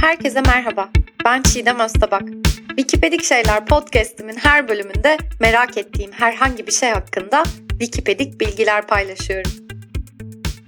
[0.00, 0.88] Herkese merhaba.
[1.24, 2.22] Ben Çiğdem Öztabak.
[2.68, 9.52] Wikipedik Şeyler podcast'imin her bölümünde merak ettiğim herhangi bir şey hakkında Wikipedik bilgiler paylaşıyorum.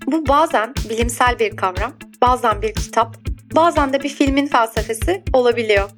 [0.07, 3.17] Bu bazen bilimsel bir kavram, bazen bir kitap,
[3.55, 5.91] bazen de bir filmin felsefesi olabiliyor.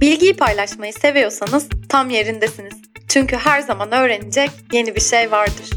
[0.00, 2.74] Bilgiyi paylaşmayı seviyorsanız tam yerindesiniz.
[3.08, 5.70] Çünkü her zaman öğrenecek yeni bir şey vardır.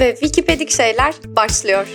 [0.00, 1.86] Ve Wikipedik Şeyler başlıyor.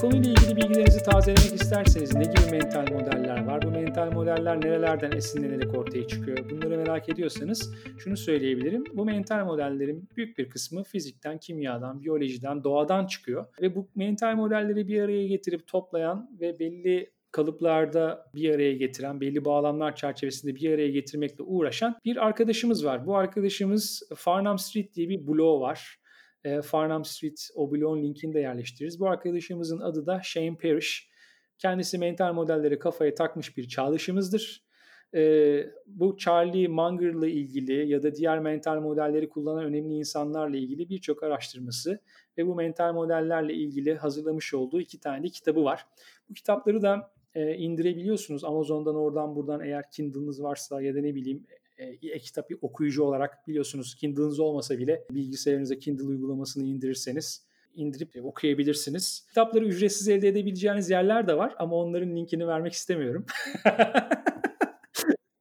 [0.00, 3.62] Konuyla ilgili bilgilerinizi tazelemek isterseniz ne gibi mental modeller var?
[3.62, 6.50] Bu mental modeller nerelerden esinlenerek ortaya çıkıyor?
[6.50, 8.84] Bunları merak ediyorsanız şunu söyleyebilirim.
[8.94, 13.46] Bu mental modellerin büyük bir kısmı fizikten, kimyadan, biyolojiden, doğadan çıkıyor.
[13.62, 19.44] Ve bu mental modelleri bir araya getirip toplayan ve belli kalıplarda bir araya getiren, belli
[19.44, 23.06] bağlamlar çerçevesinde bir araya getirmekle uğraşan bir arkadaşımız var.
[23.06, 25.99] Bu arkadaşımız Farnham Street diye bir blog var
[26.44, 29.00] e, Farnham Street o bloğun linkini de yerleştiririz.
[29.00, 31.10] Bu arkadaşımızın adı da Shane Parrish.
[31.58, 34.64] Kendisi mental modelleri kafaya takmış bir çalışımızdır.
[35.14, 41.22] E, bu Charlie Munger'la ilgili ya da diğer mental modelleri kullanan önemli insanlarla ilgili birçok
[41.22, 42.00] araştırması
[42.38, 45.86] ve bu mental modellerle ilgili hazırlamış olduğu iki tane kitabı var.
[46.28, 51.46] Bu kitapları da e, indirebiliyorsunuz Amazon'dan oradan buradan eğer Kindle'ınız varsa ya da ne bileyim
[52.02, 59.26] e-kitap okuyucu olarak biliyorsunuz Kindle'ınız olmasa bile bilgisayarınıza Kindle uygulamasını indirirseniz indirip okuyabilirsiniz.
[59.28, 63.26] Kitapları ücretsiz elde edebileceğiniz yerler de var ama onların linkini vermek istemiyorum.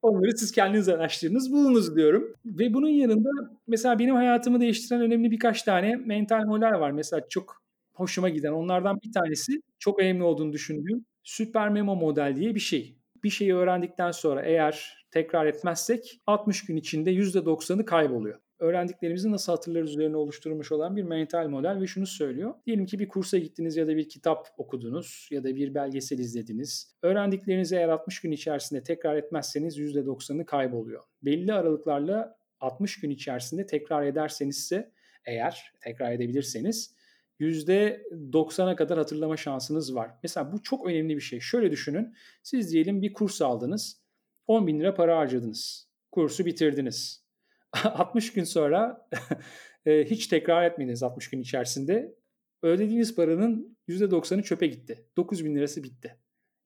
[0.02, 2.34] Onları siz kendiniz araştırınız, bulunuz diyorum.
[2.46, 3.30] Ve bunun yanında
[3.68, 6.92] mesela benim hayatımı değiştiren önemli birkaç tane mental model var.
[6.92, 7.62] Mesela çok
[7.94, 12.96] hoşuma giden onlardan bir tanesi çok önemli olduğunu düşündüğüm süper memo model diye bir şey.
[13.24, 18.40] Bir şeyi öğrendikten sonra eğer tekrar etmezsek 60 gün içinde %90'ı kayboluyor.
[18.60, 22.54] Öğrendiklerimizi nasıl hatırlarız üzerine oluşturulmuş olan bir mental model ve şunu söylüyor.
[22.66, 26.96] Diyelim ki bir kursa gittiniz ya da bir kitap okudunuz ya da bir belgesel izlediniz.
[27.04, 31.04] Öğrendiklerinizi eğer 60 gün içerisinde tekrar etmezseniz %90'ı kayboluyor.
[31.22, 34.92] Belli aralıklarla 60 gün içerisinde tekrar ederseniz ise
[35.26, 36.96] eğer tekrar edebilirseniz
[37.40, 40.12] %90'a kadar hatırlama şansınız var.
[40.24, 41.40] Mesela bu çok önemli bir şey.
[41.40, 42.16] Şöyle düşünün.
[42.44, 44.02] Siz diyelim bir kurs aldınız.
[44.50, 45.90] 10 bin lira para harcadınız.
[46.12, 47.26] Kursu bitirdiniz.
[47.84, 49.10] 60 gün sonra
[49.86, 52.16] e, hiç tekrar etmediniz 60 gün içerisinde.
[52.64, 55.06] Ödediğiniz paranın %90'ı çöpe gitti.
[55.18, 56.18] 9 bin lirası bitti.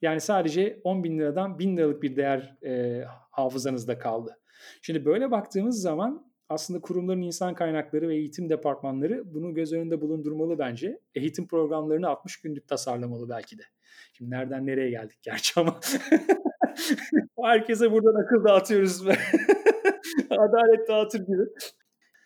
[0.01, 4.39] Yani sadece 10 bin liradan 1000 liralık bir değer e, hafızanızda kaldı.
[4.81, 10.59] Şimdi böyle baktığımız zaman aslında kurumların insan kaynakları ve eğitim departmanları bunu göz önünde bulundurmalı
[10.59, 10.99] bence.
[11.16, 13.63] Eğitim programlarını 60 günlük tasarlamalı belki de.
[14.13, 15.79] Şimdi nereden nereye geldik gerçi ama
[17.44, 19.01] herkese buradan akıl dağıtıyoruz.
[20.29, 21.44] Adalet dağıtır gibi.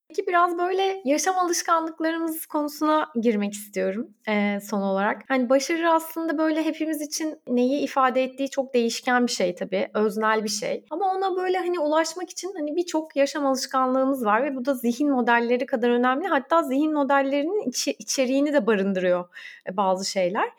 [0.09, 5.21] Peki biraz böyle yaşam alışkanlıklarımız konusuna girmek istiyorum e, son olarak.
[5.27, 9.89] Hani başarı aslında böyle hepimiz için neyi ifade ettiği çok değişken bir şey tabii.
[9.93, 10.85] Öznel bir şey.
[10.89, 15.11] Ama ona böyle hani ulaşmak için hani birçok yaşam alışkanlığımız var ve bu da zihin
[15.11, 16.27] modelleri kadar önemli.
[16.27, 19.25] Hatta zihin modellerinin içi, içeriğini de barındırıyor
[19.71, 20.49] bazı şeyler.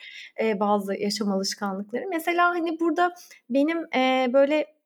[0.42, 2.04] E, bazı yaşam alışkanlıkları.
[2.08, 3.14] Mesela hani burada
[3.50, 4.77] benim e, böyle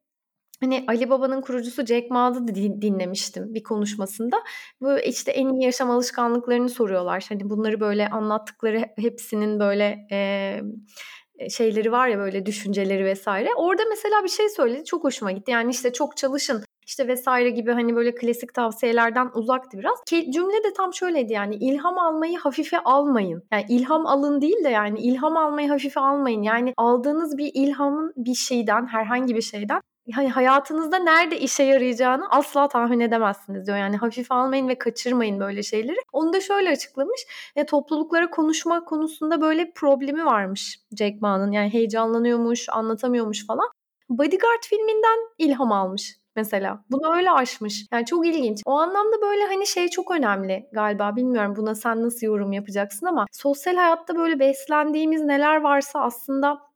[0.62, 4.36] Hani Ali Baba'nın kurucusu Jack Ma'da da dinlemiştim bir konuşmasında.
[4.80, 7.26] Bu işte en iyi yaşam alışkanlıklarını soruyorlar.
[7.28, 13.48] Hani bunları böyle anlattıkları hepsinin böyle e, şeyleri var ya böyle düşünceleri vesaire.
[13.56, 15.50] Orada mesela bir şey söyledi çok hoşuma gitti.
[15.50, 19.98] Yani işte çok çalışın işte vesaire gibi hani böyle klasik tavsiyelerden uzaktı biraz.
[20.10, 23.42] Cümle de tam şöyleydi yani ilham almayı hafife almayın.
[23.52, 26.42] Yani ilham alın değil de yani ilham almayı hafife almayın.
[26.42, 29.80] Yani aldığınız bir ilhamın bir şeyden herhangi bir şeyden
[30.14, 33.78] hani hayatınızda nerede işe yarayacağını asla tahmin edemezsiniz diyor.
[33.78, 35.98] Yani hafif almayın ve kaçırmayın böyle şeyleri.
[36.12, 37.20] Onu da şöyle açıklamış.
[37.56, 41.52] E, topluluklara konuşma konusunda böyle problemi varmış Jack Ma'nın.
[41.52, 43.68] Yani heyecanlanıyormuş, anlatamıyormuş falan.
[44.08, 46.84] Bodyguard filminden ilham almış mesela.
[46.90, 47.86] Bunu öyle aşmış.
[47.92, 48.62] Yani çok ilginç.
[48.66, 51.16] O anlamda böyle hani şey çok önemli galiba.
[51.16, 56.71] Bilmiyorum buna sen nasıl yorum yapacaksın ama sosyal hayatta böyle beslendiğimiz neler varsa aslında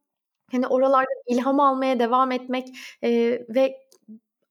[0.53, 2.69] Hani oralarda ilham almaya devam etmek
[3.03, 3.75] eee, ve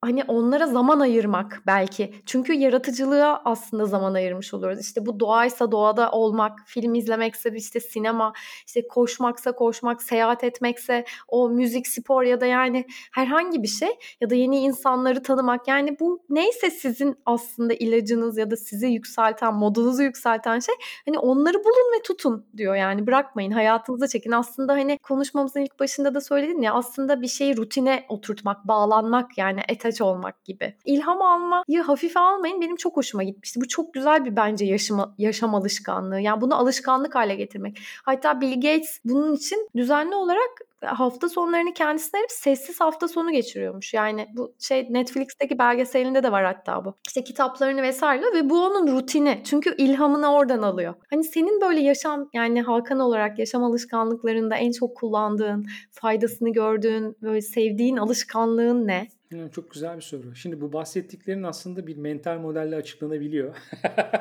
[0.06, 2.14] hani onlara zaman ayırmak belki.
[2.26, 4.80] Çünkü yaratıcılığa aslında zaman ayırmış oluyoruz.
[4.80, 8.34] İşte bu doğaysa doğada olmak, film izlemekse işte sinema,
[8.68, 13.90] işte koşmaksa koşmak, seyahat etmekse o müzik, spor ya da yani herhangi bir şey
[14.22, 15.68] ya da yeni insanları tanımak.
[15.68, 20.76] Yani bu neyse sizin aslında ilacınız ya da sizi yükselten, modunuzu yükselten şey
[21.06, 24.32] hani onları bulun ve tutun diyor yani bırakmayın hayatınıza çekin.
[24.32, 29.62] Aslında hani konuşmamızın ilk başında da söyledin ya aslında bir şeyi rutine oturtmak, bağlanmak yani
[29.68, 30.76] etaç süreç olmak gibi.
[30.86, 33.62] İlham almayı hafife almayın benim çok hoşuma gitmişti.
[33.62, 36.20] Bu çok güzel bir bence yaşama, yaşam alışkanlığı.
[36.20, 37.78] Yani bunu alışkanlık hale getirmek.
[38.04, 43.94] Hatta Bill Gates bunun için düzenli olarak hafta sonlarını kendisine hep sessiz hafta sonu geçiriyormuş.
[43.94, 46.94] Yani bu şey Netflix'teki belgeselinde de var hatta bu.
[47.08, 49.42] İşte kitaplarını vesaire ve bu onun rutini.
[49.46, 50.94] Çünkü ilhamını oradan alıyor.
[51.10, 57.42] Hani senin böyle yaşam yani Hakan olarak yaşam alışkanlıklarında en çok kullandığın, faydasını gördüğün, böyle
[57.42, 59.08] sevdiğin alışkanlığın ne?
[59.52, 60.36] Çok güzel bir soru.
[60.36, 63.56] Şimdi bu bahsettiklerin aslında bir mental modelle açıklanabiliyor.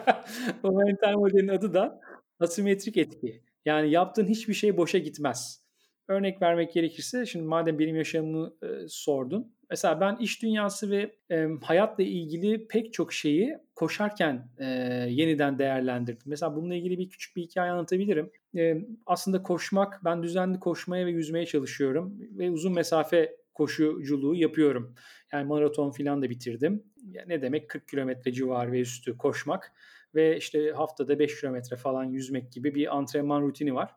[0.63, 2.01] o mental modelin adı da
[2.41, 3.43] asimetrik etki.
[3.65, 5.65] Yani yaptığın hiçbir şey boşa gitmez.
[6.09, 9.55] Örnek vermek gerekirse şimdi madem benim yaşamımı e, sordun.
[9.71, 14.65] Mesela ben iş dünyası ve e, hayatla ilgili pek çok şeyi koşarken e,
[15.11, 16.23] yeniden değerlendirdim.
[16.27, 18.31] Mesela bununla ilgili bir küçük bir hikaye anlatabilirim.
[18.57, 18.77] E,
[19.07, 24.95] aslında koşmak, ben düzenli koşmaya ve yüzmeye çalışıyorum ve uzun mesafe koşuculuğu yapıyorum.
[25.33, 26.85] Yani maraton falan da bitirdim.
[27.11, 29.73] Ya ne demek 40 kilometre civarı ve üstü koşmak
[30.15, 33.91] ve işte haftada 5 kilometre falan yüzmek gibi bir antrenman rutini var.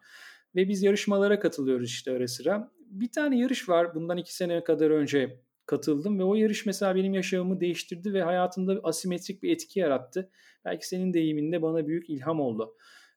[0.55, 2.71] Ve biz yarışmalara katılıyoruz işte ara sıra.
[2.79, 7.13] Bir tane yarış var bundan iki sene kadar önce katıldım ve o yarış mesela benim
[7.13, 10.29] yaşamımı değiştirdi ve hayatımda asimetrik bir etki yarattı.
[10.65, 12.75] Belki senin deyiminde bana büyük ilham oldu.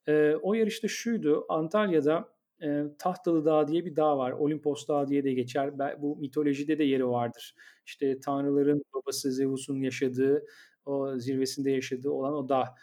[0.08, 2.28] Ee, o yarışta şuydu Antalya'da
[2.62, 4.32] e, Tahtalı Dağ diye bir dağ var.
[4.32, 5.78] Olimpos Dağı diye de geçer.
[6.02, 7.54] Bu mitolojide de yeri vardır.
[7.86, 10.44] İşte tanrıların babası Zeus'un yaşadığı,
[10.86, 12.74] o zirvesinde yaşadığı olan o dağ.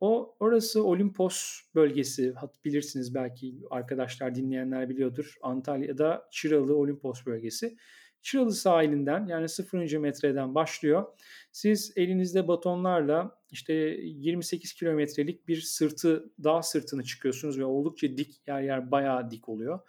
[0.00, 2.34] O orası Olimpos bölgesi.
[2.64, 5.34] Bilirsiniz belki arkadaşlar dinleyenler biliyordur.
[5.42, 7.76] Antalya'da Çıralı Olimpos bölgesi.
[8.22, 9.96] Çıralı sahilinden yani 0.
[9.96, 11.06] metreden başlıyor.
[11.52, 18.62] Siz elinizde batonlarla işte 28 kilometrelik bir sırtı, dağ sırtını çıkıyorsunuz ve oldukça dik yer
[18.62, 19.80] yer bayağı dik oluyor.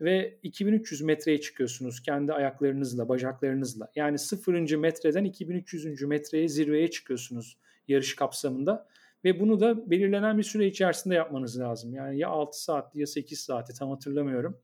[0.00, 3.92] Ve 2300 metreye çıkıyorsunuz kendi ayaklarınızla, bacaklarınızla.
[3.94, 4.76] Yani 0.
[4.76, 6.02] metreden 2300.
[6.02, 7.58] metreye zirveye çıkıyorsunuz
[7.88, 8.88] yarış kapsamında.
[9.24, 11.94] Ve bunu da belirlenen bir süre içerisinde yapmanız lazım.
[11.94, 14.60] Yani ya 6 saat ya 8 saati tam hatırlamıyorum.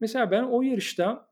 [0.00, 1.31] Mesela ben o yarışta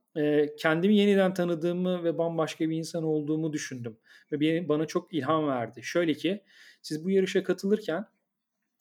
[0.59, 3.97] kendimi yeniden tanıdığımı ve bambaşka bir insan olduğumu düşündüm.
[4.33, 5.83] Ve bana çok ilham verdi.
[5.83, 6.43] Şöyle ki
[6.83, 8.07] siz bu yarışa katılırken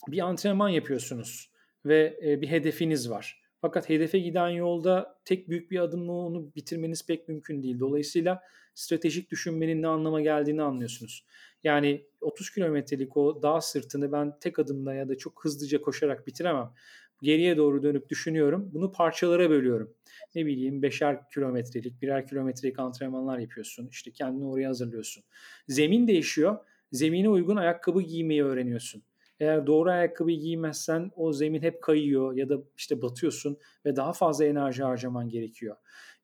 [0.08, 1.52] bir antrenman yapıyorsunuz
[1.86, 3.42] ve bir hedefiniz var.
[3.62, 7.80] Fakat hedefe giden yolda tek büyük bir adımla onu bitirmeniz pek mümkün değil.
[7.80, 8.42] Dolayısıyla
[8.76, 11.26] stratejik düşünmenin ne anlama geldiğini anlıyorsunuz.
[11.64, 16.74] Yani 30 kilometrelik o dağ sırtını ben tek adımla ya da çok hızlıca koşarak bitiremem.
[17.22, 18.70] Geriye doğru dönüp düşünüyorum.
[18.74, 19.94] Bunu parçalara bölüyorum.
[20.36, 23.88] Ne bileyim beşer kilometrelik, birer kilometrelik antrenmanlar yapıyorsun.
[23.92, 25.24] İşte kendini oraya hazırlıyorsun.
[25.68, 26.58] Zemin değişiyor.
[26.92, 29.04] Zemine uygun ayakkabı giymeyi öğreniyorsun.
[29.40, 34.46] Eğer doğru ayakkabıyı giymezsen o zemin hep kayıyor ya da işte batıyorsun ve daha fazla
[34.46, 35.76] enerji harcaman gerekiyor.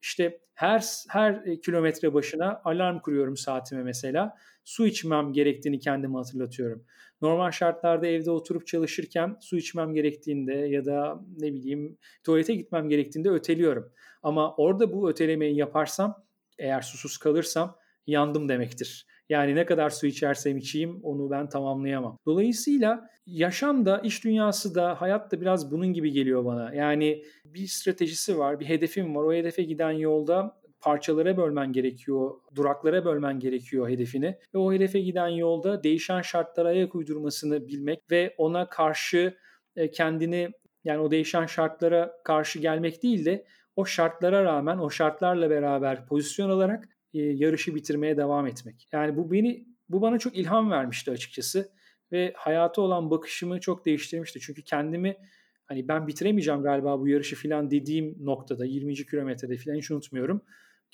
[0.01, 4.38] İşte her her kilometre başına alarm kuruyorum saatime mesela.
[4.65, 6.85] Su içmem gerektiğini kendime hatırlatıyorum.
[7.21, 13.29] Normal şartlarda evde oturup çalışırken su içmem gerektiğinde ya da ne bileyim tuvalete gitmem gerektiğinde
[13.29, 13.91] öteliyorum.
[14.23, 16.25] Ama orada bu ötelemeyi yaparsam
[16.59, 17.77] eğer susuz kalırsam
[18.07, 19.07] yandım demektir.
[19.29, 22.17] Yani ne kadar su içersem içeyim onu ben tamamlayamam.
[22.25, 26.73] Dolayısıyla yaşam da, iş dünyası da, hayat da biraz bunun gibi geliyor bana.
[26.73, 29.23] Yani bir stratejisi var, bir hedefim var.
[29.23, 34.38] O hedefe giden yolda parçalara bölmen gerekiyor, duraklara bölmen gerekiyor hedefini.
[34.54, 39.38] Ve o hedefe giden yolda değişen şartlara ayak uydurmasını bilmek ve ona karşı
[39.75, 40.50] e, kendini
[40.84, 46.50] yani o değişen şartlara karşı gelmek değil de o şartlara rağmen o şartlarla beraber pozisyon
[46.50, 48.88] alarak e, yarışı bitirmeye devam etmek.
[48.92, 51.70] Yani bu beni bu bana çok ilham vermişti açıkçası
[52.12, 54.39] ve hayata olan bakışımı çok değiştirmişti.
[54.39, 55.18] Çünkü kendimi
[55.65, 58.96] hani ben bitiremeyeceğim galiba bu yarışı falan dediğim noktada 20.
[58.96, 60.42] kilometrede falan hiç unutmuyorum.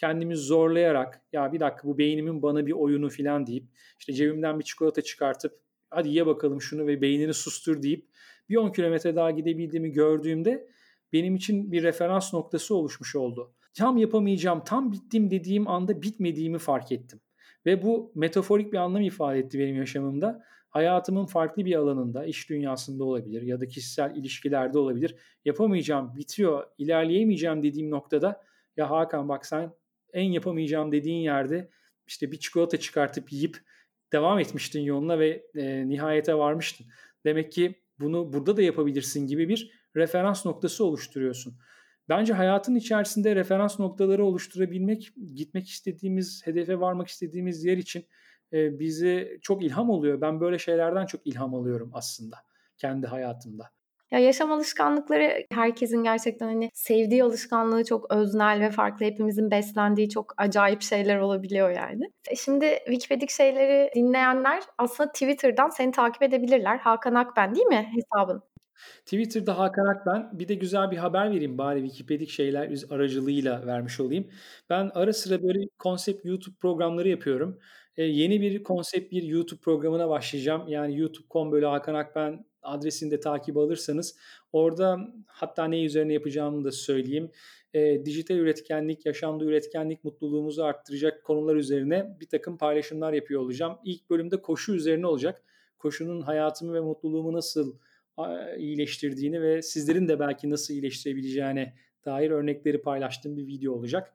[0.01, 3.65] Kendimi zorlayarak ya bir dakika bu beynimin bana bir oyunu falan deyip
[3.99, 8.07] işte cebimden bir çikolata çıkartıp hadi ye bakalım şunu ve beynini sustur deyip
[8.49, 10.67] bir 10 kilometre daha gidebildiğimi gördüğümde
[11.13, 16.91] benim için bir referans noktası oluşmuş oldu tam yapamayacağım, tam bittim dediğim anda bitmediğimi fark
[16.91, 17.19] ettim.
[17.65, 20.43] Ve bu metaforik bir anlam ifade etti benim yaşamımda.
[20.69, 25.15] Hayatımın farklı bir alanında, iş dünyasında olabilir ya da kişisel ilişkilerde olabilir.
[25.45, 28.43] Yapamayacağım, bitiyor, ilerleyemeyeceğim dediğim noktada
[28.77, 29.71] ya Hakan bak sen
[30.13, 31.69] en yapamayacağım dediğin yerde
[32.07, 33.57] işte bir çikolata çıkartıp yiyip
[34.13, 36.87] devam etmiştin yoluna ve e, nihayete varmıştın.
[37.25, 41.57] Demek ki bunu burada da yapabilirsin gibi bir referans noktası oluşturuyorsun.
[42.09, 48.05] Bence hayatın içerisinde referans noktaları oluşturabilmek, gitmek istediğimiz, hedefe varmak istediğimiz yer için
[48.53, 50.21] e, bize çok ilham oluyor.
[50.21, 52.37] Ben böyle şeylerden çok ilham alıyorum aslında
[52.77, 53.71] kendi hayatımda.
[54.11, 59.05] Ya yaşam alışkanlıkları herkesin gerçekten hani sevdiği alışkanlığı çok öznel ve farklı.
[59.05, 62.11] Hepimizin beslendiği çok acayip şeyler olabiliyor yani.
[62.29, 66.77] E, şimdi Wikipedik şeyleri dinleyenler aslında Twitter'dan seni takip edebilirler.
[66.77, 68.43] Hakan Akben değil mi hesabın?
[69.05, 70.39] Twitter'da Hakan Akben.
[70.39, 74.27] Bir de güzel bir haber vereyim bari Wikipedik şeyler aracılığıyla vermiş olayım.
[74.69, 77.59] Ben ara sıra böyle konsept YouTube programları yapıyorum.
[77.97, 80.67] Ee, yeni bir konsept bir YouTube programına başlayacağım.
[80.67, 84.15] Yani youtube.com böyle Hakan Akben adresinde takip alırsanız
[84.51, 87.31] orada hatta ne üzerine yapacağımı da söyleyeyim.
[87.73, 93.77] E, dijital üretkenlik, yaşamda üretkenlik mutluluğumuzu arttıracak konular üzerine bir takım paylaşımlar yapıyor olacağım.
[93.83, 95.43] İlk bölümde koşu üzerine olacak.
[95.77, 97.75] Koşunun hayatımı ve mutluluğumu nasıl
[98.57, 101.73] iyileştirdiğini ve sizlerin de belki nasıl iyileştirebileceğine
[102.05, 104.13] dair örnekleri paylaştığım bir video olacak.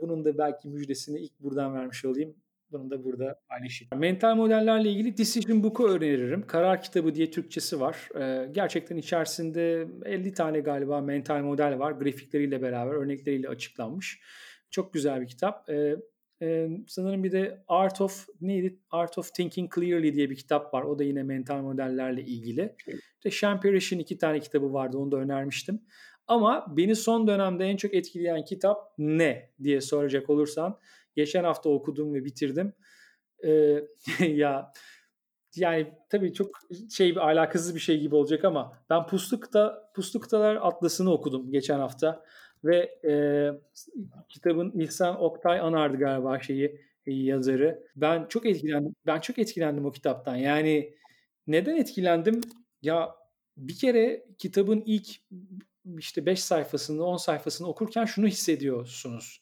[0.00, 2.34] Bunun da belki müjdesini ilk buradan vermiş olayım.
[2.72, 3.90] Bunu da burada paylaşayım.
[3.96, 6.46] Mental modellerle ilgili Decision Book'u öneririm.
[6.46, 8.08] Karar Kitabı diye Türkçesi var.
[8.52, 11.92] gerçekten içerisinde 50 tane galiba mental model var.
[11.92, 14.20] Grafikleriyle beraber, örnekleriyle açıklanmış.
[14.70, 15.70] Çok güzel bir kitap.
[16.42, 18.78] Ee, sanırım bir de Art of neydi?
[18.90, 20.82] Art of Thinking Clearly diye bir kitap var.
[20.82, 22.74] O da yine mental modellerle ilgili.
[23.16, 24.98] İşte Sean Parrish'in iki tane kitabı vardı.
[24.98, 25.82] Onu da önermiştim.
[26.26, 30.78] Ama beni son dönemde en çok etkileyen kitap ne diye soracak olursan
[31.18, 32.72] geçen hafta okudum ve bitirdim.
[33.44, 33.82] Ee,
[34.26, 34.72] ya
[35.56, 36.50] yani tabii çok
[36.90, 42.24] şey bir alakasız bir şey gibi olacak ama ben Puslukta Pusluktalar Atlası'nı okudum geçen hafta
[42.64, 43.12] ve e,
[44.28, 47.82] kitabın İhsan Oktay Anar'dı galiba şeyi e, yazarı.
[47.96, 48.94] Ben çok etkilendim.
[49.06, 50.36] Ben çok etkilendim o kitaptan.
[50.36, 50.94] Yani
[51.46, 52.40] neden etkilendim?
[52.82, 53.14] Ya
[53.56, 55.08] bir kere kitabın ilk
[55.98, 59.40] işte 5 sayfasını, 10 sayfasını okurken şunu hissediyorsunuz.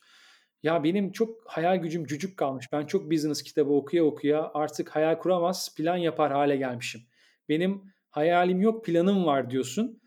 [0.67, 2.73] Ya benim çok hayal gücüm cücük kalmış.
[2.73, 7.01] Ben çok business kitabı okuya okuya artık hayal kuramaz, plan yapar hale gelmişim.
[7.49, 10.01] Benim hayalim yok, planım var diyorsun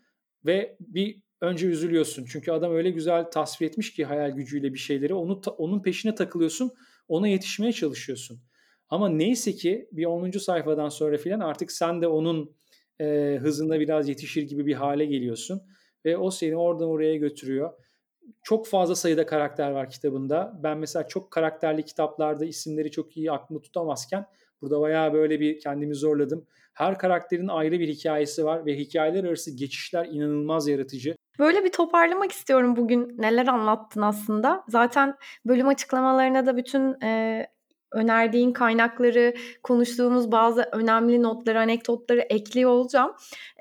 [0.46, 2.24] ve bir önce üzülüyorsun.
[2.32, 5.14] Çünkü adam öyle güzel tasvir etmiş ki hayal gücüyle bir şeyleri.
[5.14, 6.72] Onu onun peşine takılıyorsun.
[7.08, 8.40] Ona yetişmeye çalışıyorsun.
[8.88, 10.30] Ama neyse ki bir 10.
[10.30, 12.56] sayfadan sonra filan artık sen de onun
[13.00, 15.62] e, hızında biraz yetişir gibi bir hale geliyorsun.
[16.04, 17.72] Ve o seni oradan oraya götürüyor.
[18.42, 20.60] Çok fazla sayıda karakter var kitabında.
[20.62, 24.26] Ben mesela çok karakterli kitaplarda isimleri çok iyi aklımda tutamazken
[24.62, 26.46] burada bayağı böyle bir kendimi zorladım.
[26.74, 31.16] Her karakterin ayrı bir hikayesi var ve hikayeler arası geçişler inanılmaz yaratıcı.
[31.38, 34.64] Böyle bir toparlamak istiyorum bugün neler anlattın aslında.
[34.68, 37.46] Zaten bölüm açıklamalarına da bütün e,
[37.92, 43.12] önerdiğin kaynakları, konuştuğumuz bazı önemli notları, anekdotları ekliyor olacağım.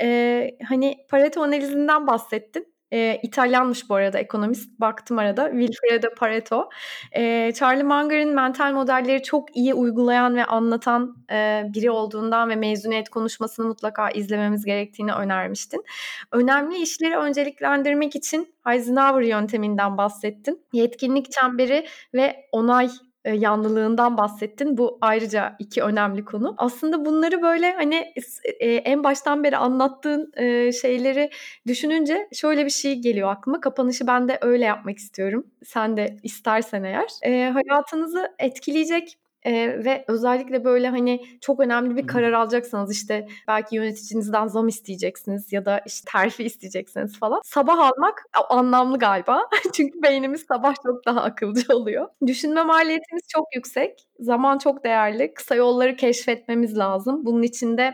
[0.02, 2.74] E, hani Pareto analizinden bahsettin.
[2.94, 4.80] E, İtalyanmış bu arada ekonomist.
[4.80, 5.52] Baktım arada.
[5.52, 6.70] Wilfredo Pareto.
[7.12, 13.10] E, Charlie Munger'ın mental modelleri çok iyi uygulayan ve anlatan e, biri olduğundan ve mezuniyet
[13.10, 15.84] konuşmasını mutlaka izlememiz gerektiğini önermiştin.
[16.32, 20.66] Önemli işleri önceliklendirmek için Eisenhower yönteminden bahsettin.
[20.74, 22.90] Yetkinlik çemberi ve onay
[23.26, 24.78] e, yanlılığından bahsettin.
[24.78, 26.56] Bu ayrıca iki önemli konu.
[26.58, 28.14] Aslında bunları böyle hani
[28.60, 31.30] e, en baştan beri anlattığın e, şeyleri
[31.68, 33.60] düşününce şöyle bir şey geliyor aklıma.
[33.60, 35.48] Kapanışı ben de öyle yapmak istiyorum.
[35.66, 37.10] Sen de istersen eğer.
[37.54, 44.48] Hayatınızı etkileyecek Eee, ve özellikle böyle, hani, çok önemli bir karar alacaksanız, işte, belki yöneticinizden
[44.48, 47.42] zam isteyeceksiniz ya da, işte, terfi isteyeceksiniz falan.
[47.44, 49.42] Sabah almak anlamlı galiba.
[49.74, 52.08] Çünkü beynimiz sabah çok daha akılcı oluyor.
[52.28, 54.08] Düşünme maliyetimiz çok yüksek.
[54.20, 55.34] Zaman çok değerli.
[55.34, 57.26] Kısa yolları keşfetmemiz lazım.
[57.26, 57.94] Bunun için de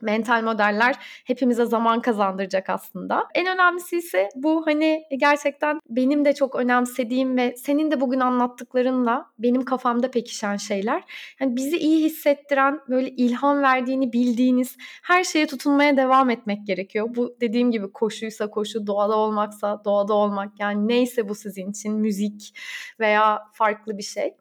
[0.00, 3.26] mental modeller hepimize zaman kazandıracak aslında.
[3.34, 9.26] En önemlisi ise bu hani gerçekten benim de çok önemsediğim ve senin de bugün anlattıklarınla
[9.38, 11.02] benim kafamda pekişen şeyler.
[11.40, 17.08] Yani bizi iyi hissettiren, böyle ilham verdiğini bildiğiniz her şeye tutunmaya devam etmek gerekiyor.
[17.16, 22.58] Bu dediğim gibi koşuysa koşu, doğada olmaksa doğada olmak yani neyse bu sizin için müzik
[23.00, 24.34] veya farklı bir şey.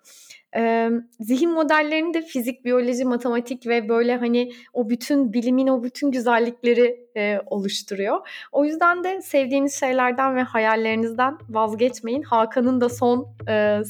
[1.19, 7.07] Zihin modellerini de fizik, biyoloji, matematik ve böyle hani o bütün bilimin o bütün güzellikleri
[7.45, 8.17] oluşturuyor.
[8.51, 12.21] O yüzden de sevdiğiniz şeylerden ve hayallerinizden vazgeçmeyin.
[12.21, 13.27] Hakan'ın da son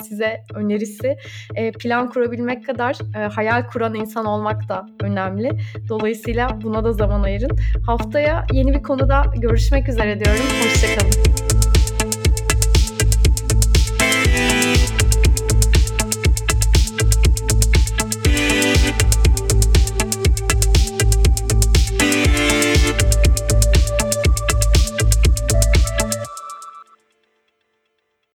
[0.04, 1.18] size önerisi
[1.80, 2.98] plan kurabilmek kadar
[3.36, 5.52] hayal kuran insan olmak da önemli.
[5.90, 7.58] Dolayısıyla buna da zaman ayırın.
[7.86, 10.44] Haftaya yeni bir konuda görüşmek üzere diyorum.
[10.64, 11.47] Hoşçakalın.